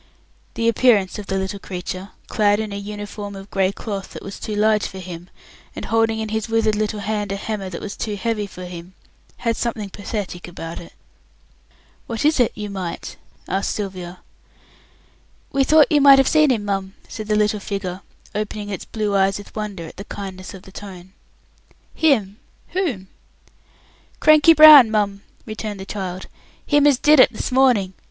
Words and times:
The 0.55 0.67
appearance 0.67 1.19
of 1.19 1.27
the 1.27 1.37
little 1.37 1.59
creature, 1.59 2.09
clad 2.27 2.59
in 2.59 2.73
a 2.73 2.75
uniform 2.75 3.35
of 3.35 3.51
grey 3.51 3.71
cloth 3.71 4.13
that 4.13 4.23
was 4.23 4.39
too 4.39 4.55
large 4.55 4.87
for 4.87 4.97
him, 4.97 5.29
and 5.75 5.85
holding 5.85 6.17
in 6.17 6.29
his 6.29 6.49
withered 6.49 6.73
little 6.75 7.01
hand 7.01 7.31
a 7.31 7.35
hammer 7.35 7.69
that 7.69 7.81
was 7.83 7.95
too 7.95 8.15
heavy 8.15 8.47
for 8.47 8.65
him, 8.65 8.95
had 9.37 9.55
something 9.55 9.91
pathetic 9.91 10.47
about 10.47 10.79
it. 10.79 10.93
"What 12.07 12.25
is 12.25 12.39
it, 12.39 12.51
you 12.55 12.67
mite?" 12.67 13.15
asked 13.47 13.75
Sylvia. 13.75 14.21
"We 15.51 15.63
thought 15.63 15.91
you 15.91 16.01
might 16.01 16.17
have 16.17 16.27
seen 16.27 16.49
him, 16.49 16.65
mum," 16.65 16.95
said 17.07 17.27
the 17.27 17.35
little 17.35 17.59
figure, 17.59 18.01
opening 18.33 18.69
its 18.71 18.85
blue 18.85 19.15
eyes 19.15 19.37
with 19.37 19.55
wonder 19.55 19.85
at 19.85 19.97
the 19.97 20.05
kindness 20.05 20.55
of 20.55 20.63
the 20.63 20.71
tone. 20.71 21.13
"Him! 21.93 22.39
Whom?" 22.69 23.09
"Cranky 24.19 24.55
Brown, 24.55 24.89
mum," 24.89 25.21
returned 25.45 25.79
the 25.79 25.85
child; 25.85 26.25
"him 26.65 26.87
as 26.87 26.97
did 26.97 27.19
it 27.19 27.31
this 27.31 27.51
morning. 27.51 27.93